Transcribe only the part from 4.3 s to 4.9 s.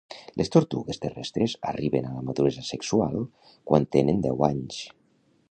anys.